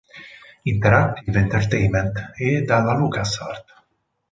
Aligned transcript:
Interactive 0.71 1.37
Entertainment 1.41 2.23
e 2.35 2.63
dalla 2.63 2.95
LucasArts. 2.95 3.73